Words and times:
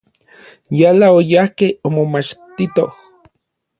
Yala 0.79 1.07
oyajkej 1.17 1.71
omomachtitoj. 1.87 2.89